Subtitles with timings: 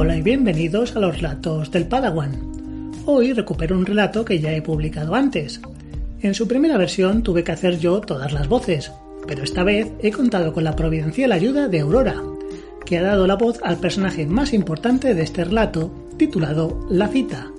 [0.00, 2.92] Hola y bienvenidos a los relatos del Padawan.
[3.04, 5.60] Hoy recupero un relato que ya he publicado antes.
[6.20, 8.92] En su primera versión tuve que hacer yo todas las voces,
[9.26, 12.14] pero esta vez he contado con la providencial ayuda de Aurora,
[12.86, 17.50] que ha dado la voz al personaje más importante de este relato, titulado La cita.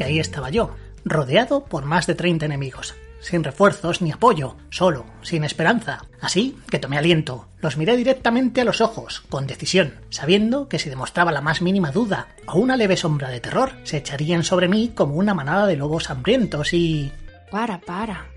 [0.00, 0.70] Que ahí estaba yo,
[1.04, 6.06] rodeado por más de 30 enemigos, sin refuerzos ni apoyo, solo, sin esperanza.
[6.22, 10.88] Así que tomé aliento, los miré directamente a los ojos, con decisión, sabiendo que si
[10.88, 14.90] demostraba la más mínima duda o una leve sombra de terror, se echarían sobre mí
[14.94, 17.12] como una manada de lobos hambrientos y...
[17.50, 18.28] Para, para.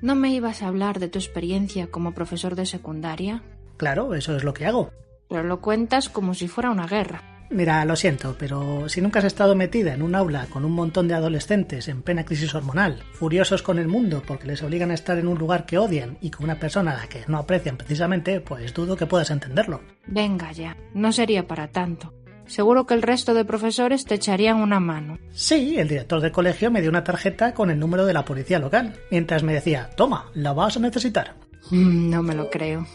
[0.00, 3.42] ¿No me ibas a hablar de tu experiencia como profesor de secundaria?
[3.78, 4.92] Claro, eso es lo que hago.
[5.28, 7.33] Pero lo cuentas como si fuera una guerra.
[7.50, 11.06] Mira, lo siento, pero si nunca has estado metida en un aula con un montón
[11.06, 15.18] de adolescentes en plena crisis hormonal, furiosos con el mundo porque les obligan a estar
[15.18, 18.40] en un lugar que odian y con una persona a la que no aprecian precisamente,
[18.40, 19.82] pues dudo que puedas entenderlo.
[20.06, 22.12] Venga ya, no sería para tanto.
[22.46, 25.18] Seguro que el resto de profesores te echarían una mano.
[25.32, 28.58] Sí, el director del colegio me dio una tarjeta con el número de la policía
[28.58, 31.36] local, mientras me decía, toma, la vas a necesitar.
[31.70, 32.86] Mm, No me lo creo.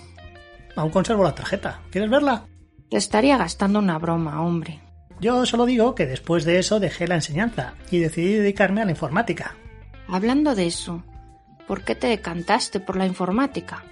[0.76, 1.82] Aún conservo la tarjeta.
[1.90, 2.46] ¿Quieres verla?
[2.90, 4.80] Te estaría gastando una broma, hombre.
[5.20, 8.92] Yo solo digo que después de eso dejé la enseñanza y decidí dedicarme a la
[8.92, 9.56] informática.
[10.08, 11.04] Hablando de eso,
[11.68, 13.84] ¿por qué te decantaste por la informática?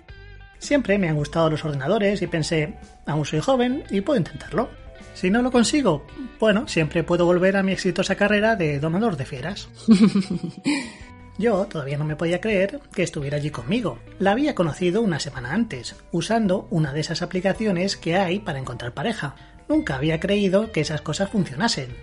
[0.58, 2.74] Siempre me han gustado los ordenadores y pensé,
[3.06, 4.70] aún soy joven y puedo intentarlo.
[5.14, 6.06] Si no lo consigo,
[6.40, 9.70] bueno, siempre puedo volver a mi exitosa carrera de domador de fieras.
[11.38, 14.00] Yo todavía no me podía creer que estuviera allí conmigo.
[14.18, 18.94] La había conocido una semana antes, usando una de esas aplicaciones que hay para encontrar
[18.94, 19.36] pareja.
[19.70, 21.96] Nunca había creído que esas cosas funcionasen.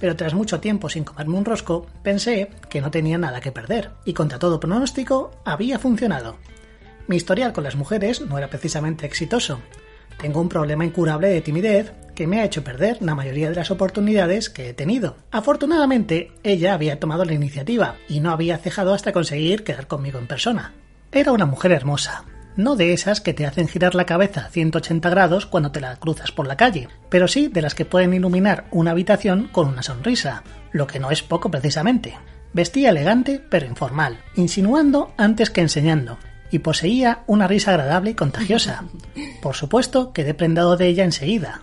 [0.00, 3.90] Pero tras mucho tiempo sin comerme un rosco, pensé que no tenía nada que perder,
[4.04, 6.38] y contra todo pronóstico, había funcionado.
[7.06, 9.60] Mi historial con las mujeres no era precisamente exitoso.
[10.18, 13.70] Tengo un problema incurable de timidez que me ha hecho perder la mayoría de las
[13.70, 15.16] oportunidades que he tenido.
[15.30, 20.26] Afortunadamente, ella había tomado la iniciativa y no había cejado hasta conseguir quedar conmigo en
[20.26, 20.74] persona.
[21.10, 22.24] Era una mujer hermosa,
[22.56, 26.32] no de esas que te hacen girar la cabeza 180 grados cuando te la cruzas
[26.32, 30.42] por la calle, pero sí de las que pueden iluminar una habitación con una sonrisa,
[30.70, 32.14] lo que no es poco precisamente.
[32.52, 36.18] Vestía elegante pero informal, insinuando antes que enseñando,
[36.52, 38.84] y poseía una risa agradable y contagiosa.
[39.40, 41.62] Por supuesto, quedé prendado de ella enseguida.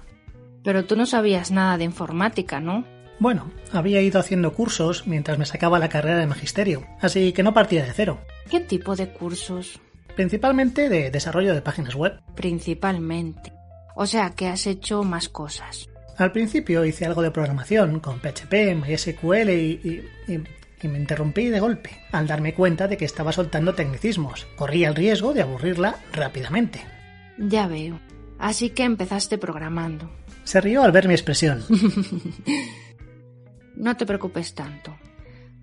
[0.63, 2.83] Pero tú no sabías nada de informática, ¿no?
[3.19, 7.53] Bueno, había ido haciendo cursos mientras me sacaba la carrera de magisterio, así que no
[7.53, 8.19] partía de cero.
[8.49, 9.79] ¿Qué tipo de cursos?
[10.15, 12.19] Principalmente de desarrollo de páginas web.
[12.35, 13.53] Principalmente.
[13.95, 15.87] O sea que has hecho más cosas.
[16.17, 19.79] Al principio hice algo de programación con PHP, MySQL y,
[20.27, 20.43] y, y,
[20.81, 24.47] y me interrumpí de golpe al darme cuenta de que estaba soltando tecnicismos.
[24.55, 26.81] Corría el riesgo de aburrirla rápidamente.
[27.37, 27.99] Ya veo.
[28.37, 30.09] Así que empezaste programando.
[30.43, 31.63] Se rió al ver mi expresión.
[33.79, 34.93] No te preocupes tanto.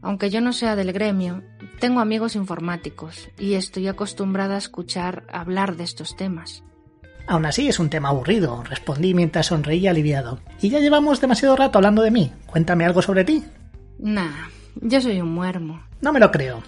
[0.01, 1.43] Aunque yo no sea del gremio,
[1.81, 6.63] tengo amigos informáticos y estoy acostumbrada a escuchar hablar de estos temas.
[7.27, 10.41] Aún así es un tema aburrido, respondí mientras sonreía aliviado.
[10.63, 12.33] Y ya llevamos demasiado rato hablando de mí.
[12.47, 13.45] Cuéntame algo sobre ti.
[13.99, 14.49] Nah,
[14.81, 15.83] yo soy un muermo.
[16.01, 16.63] No me lo creo.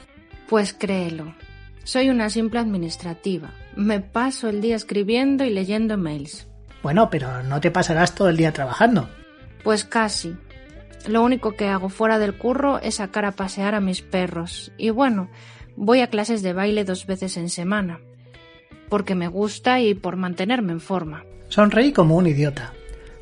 [0.49, 1.35] Pues créelo.
[1.85, 3.51] Soy una simple administrativa.
[3.77, 6.49] Me paso el día escribiendo y leyendo mails.
[6.83, 9.09] Bueno, pero no te pasarás todo el día trabajando.
[9.65, 10.37] Pues casi.
[11.07, 14.73] Lo único que hago fuera del curro es sacar a pasear a mis perros.
[14.77, 15.31] Y bueno,
[15.77, 18.01] voy a clases de baile dos veces en semana.
[18.89, 21.25] Porque me gusta y por mantenerme en forma.
[21.49, 22.73] Sonreí como un idiota.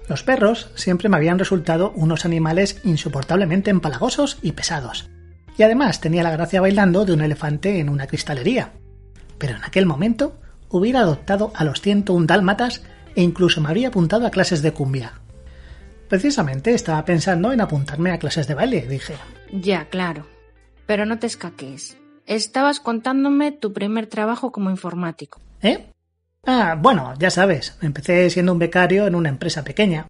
[0.09, 5.11] Los perros siempre me habían resultado unos animales insoportablemente empalagosos y pesados.
[5.59, 8.73] Y además tenía la gracia bailando de un elefante en una cristalería.
[9.39, 10.39] Pero en aquel momento
[10.69, 12.83] hubiera adoptado a los 101 dálmatas
[13.15, 15.13] e incluso me habría apuntado a clases de cumbia.
[16.09, 19.15] Precisamente estaba pensando en apuntarme a clases de baile, dije.
[19.51, 20.27] Ya, claro.
[20.87, 21.97] Pero no te escaques.
[22.27, 25.41] Estabas contándome tu primer trabajo como informático.
[25.63, 25.87] ¿Eh?
[26.47, 30.07] Ah, bueno, ya sabes, empecé siendo un becario en una empresa pequeña.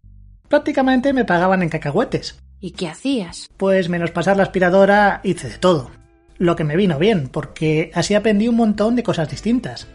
[0.49, 2.39] Prácticamente me pagaban en cacahuetes.
[2.61, 3.49] ¿Y qué hacías?
[3.57, 5.91] Pues menos pasar la aspiradora hice de todo.
[6.37, 9.89] Lo que me vino bien, porque así aprendí un montón de cosas distintas.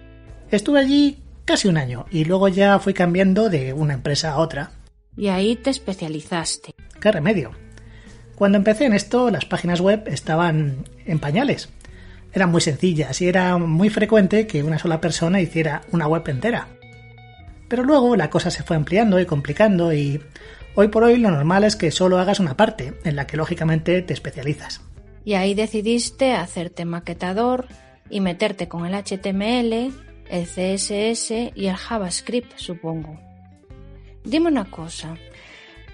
[0.49, 4.71] Estuve allí casi un año y luego ya fui cambiando de una empresa a otra.
[5.15, 6.73] Y ahí te especializaste.
[6.99, 7.51] ¿Qué remedio?
[8.35, 11.69] Cuando empecé en esto, las páginas web estaban en pañales.
[12.33, 16.67] Eran muy sencillas y era muy frecuente que una sola persona hiciera una web entera.
[17.67, 20.21] Pero luego la cosa se fue ampliando y complicando y
[20.75, 24.01] hoy por hoy lo normal es que solo hagas una parte, en la que lógicamente
[24.01, 24.81] te especializas.
[25.23, 27.67] Y ahí decidiste hacerte maquetador
[28.09, 29.93] y meterte con el HTML,
[30.29, 33.19] el CSS y el JavaScript, supongo.
[34.23, 35.15] Dime una cosa,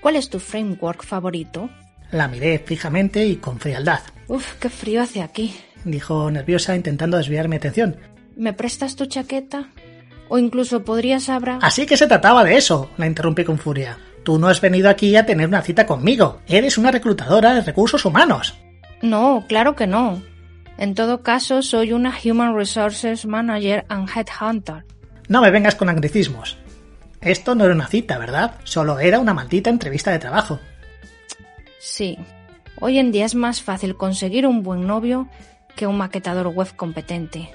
[0.02, 1.70] ¿cuál es tu framework favorito?
[2.12, 4.02] La miré fijamente y con frialdad.
[4.28, 7.98] Uf, qué frío hace aquí, dijo nerviosa intentando desviar mi atención.
[8.36, 9.70] ¿Me prestas tu chaqueta?
[10.30, 11.60] O incluso podrías abra...
[11.62, 13.98] Así que se trataba de eso, la interrumpí con furia.
[14.24, 16.42] Tú no has venido aquí a tener una cita conmigo.
[16.48, 18.56] Eres una reclutadora de recursos humanos.
[19.02, 20.22] No, claro que no.
[20.78, 24.86] En todo caso, soy una Human Resources Manager and Headhunter.
[25.28, 26.58] No me vengas con anglicismos.
[27.22, 28.56] Esto no era una cita, ¿verdad?
[28.64, 30.60] Solo era una maldita entrevista de trabajo.
[31.80, 32.18] Sí.
[32.80, 35.28] Hoy en día es más fácil conseguir un buen novio
[35.78, 37.50] que un maquetador web competente.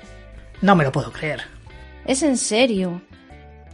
[0.62, 1.42] No me lo puedo creer.
[2.06, 3.02] Es en serio.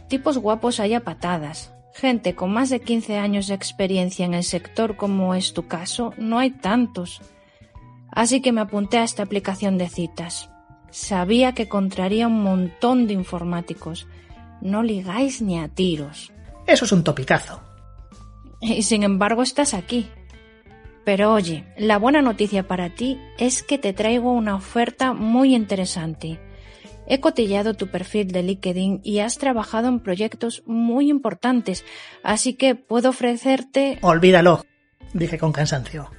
[0.09, 1.71] Tipos guapos hay a patadas.
[1.93, 6.13] Gente con más de 15 años de experiencia en el sector como es tu caso,
[6.17, 7.21] no hay tantos.
[8.11, 10.49] Así que me apunté a esta aplicación de citas.
[10.91, 14.07] Sabía que encontraría un montón de informáticos.
[14.61, 16.33] No ligáis ni a tiros.
[16.65, 17.61] Eso es un topicazo.
[18.61, 20.09] Y sin embargo estás aquí.
[21.09, 26.39] Pero oye, la buena noticia para ti es que te traigo una oferta muy interesante.
[27.07, 31.83] He cotillado tu perfil de LinkedIn y has trabajado en proyectos muy importantes,
[32.21, 33.97] así que puedo ofrecerte...
[34.03, 34.63] Olvídalo,
[35.15, 36.11] dije con cansancio.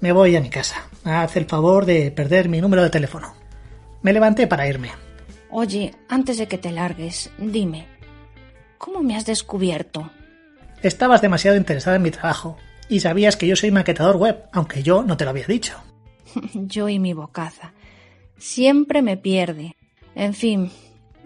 [0.00, 0.88] Me voy a mi casa.
[1.04, 3.32] Haz el favor de perder mi número de teléfono.
[4.02, 4.90] Me levanté para irme.
[5.52, 7.86] Oye, antes de que te largues, dime,
[8.76, 10.10] ¿cómo me has descubierto?
[10.82, 15.02] Estabas demasiado interesada en mi trabajo y sabías que yo soy maquetador web, aunque yo
[15.02, 15.74] no te lo había dicho.
[16.54, 17.72] yo y mi bocaza.
[18.38, 19.76] Siempre me pierde.
[20.14, 20.70] En fin,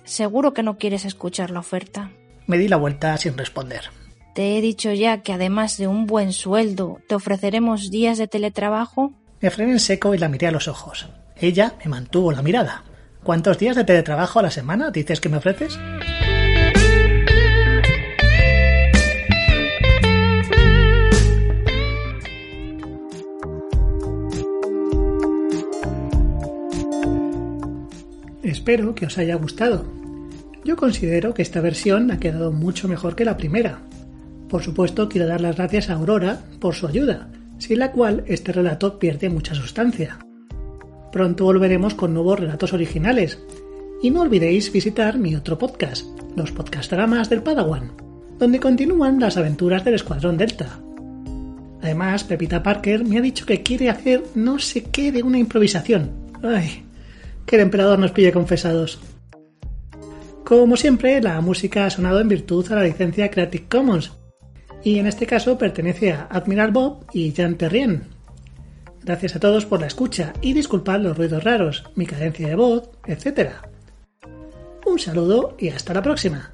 [0.04, 2.10] ¿seguro que no quieres escuchar la oferta?
[2.46, 3.90] Me di la vuelta sin responder.
[4.34, 9.12] Te he dicho ya que además de un buen sueldo, te ofreceremos días de teletrabajo.
[9.40, 11.08] Me frené en seco y la miré a los ojos.
[11.36, 12.84] Ella me mantuvo la mirada.
[13.22, 15.78] ¿Cuántos días de teletrabajo a la semana dices que me ofreces?
[28.70, 29.84] Espero que os haya gustado.
[30.64, 33.80] Yo considero que esta versión ha quedado mucho mejor que la primera.
[34.48, 38.52] Por supuesto, quiero dar las gracias a Aurora por su ayuda, sin la cual este
[38.52, 40.20] relato pierde mucha sustancia.
[41.10, 43.40] Pronto volveremos con nuevos relatos originales.
[44.04, 46.06] Y no olvidéis visitar mi otro podcast,
[46.36, 47.90] los podcast dramas del Padawan,
[48.38, 50.78] donde continúan las aventuras del Escuadrón Delta.
[51.82, 56.12] Además, Pepita Parker me ha dicho que quiere hacer no sé qué de una improvisación.
[56.44, 56.84] Ay,
[57.50, 59.00] que el emperador nos pille confesados.
[60.44, 64.12] Como siempre, la música ha sonado en virtud a la licencia Creative Commons,
[64.84, 68.04] y en este caso pertenece a Admiral Bob y Jean Terrien.
[69.02, 72.88] Gracias a todos por la escucha y disculpad los ruidos raros, mi cadencia de voz,
[73.08, 73.50] etc.
[74.86, 76.52] Un saludo y hasta la próxima.